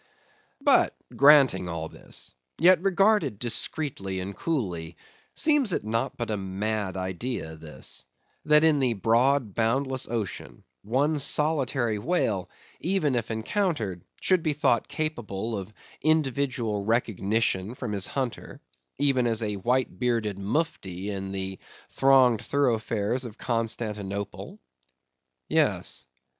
But 0.61 0.95
granting 1.15 1.69
all 1.69 1.87
this; 1.87 2.33
yet, 2.57 2.81
regarded 2.81 3.37
discreetly 3.37 4.19
and 4.19 4.35
coolly, 4.35 4.97
seems 5.35 5.73
it 5.73 5.83
not 5.83 6.17
but 6.17 6.31
a 6.31 6.37
mad 6.37 6.97
idea, 6.97 7.55
this; 7.55 8.07
that 8.45 8.63
in 8.63 8.79
the 8.79 8.93
broad 8.93 9.53
boundless 9.53 10.07
ocean, 10.09 10.63
one 10.81 11.19
solitary 11.19 11.99
whale, 11.99 12.49
even 12.79 13.13
if 13.13 13.29
encountered, 13.29 14.03
should 14.21 14.41
be 14.41 14.53
thought 14.53 14.87
capable 14.87 15.55
of 15.55 15.71
individual 16.01 16.83
recognition 16.83 17.75
from 17.75 17.91
his 17.91 18.07
hunter, 18.07 18.59
even 18.97 19.27
as 19.27 19.43
a 19.43 19.57
white 19.57 19.99
bearded 19.99 20.39
Mufti 20.39 21.11
in 21.11 21.31
the 21.31 21.59
thronged 21.89 22.41
thoroughfares 22.41 23.23
of 23.23 23.37
Constantinople? 23.37 24.59
Yes. 25.47 26.07